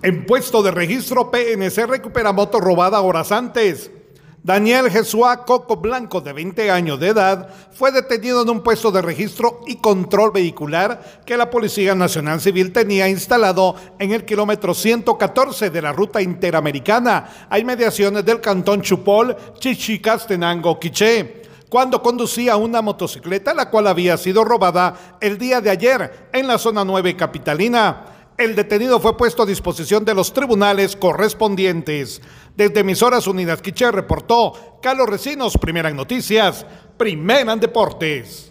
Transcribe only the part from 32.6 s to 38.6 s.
Emisoras Unidas Quiché reportó Carlos Recinos, Primera Noticias, Primera en Deportes.